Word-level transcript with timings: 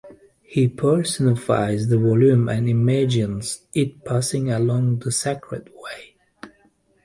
He 0.41 0.67
personifies 0.67 1.87
the 1.89 1.99
volume 1.99 2.49
and 2.49 2.67
imagines 2.67 3.67
it 3.71 4.03
passing 4.03 4.49
along 4.49 4.97
the 4.97 5.11
Sacred 5.11 5.69
Way. 5.75 6.15